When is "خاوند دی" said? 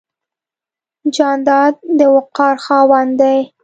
2.65-3.39